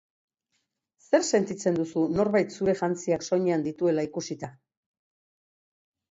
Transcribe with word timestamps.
Zer 1.09 1.25
sentitzen 1.37 1.75
duzu 1.79 2.05
norbait 2.19 2.55
zure 2.55 2.73
jantziak 2.79 3.25
soinean 3.27 3.65
dituela 3.67 4.05
ikusita? 4.09 4.49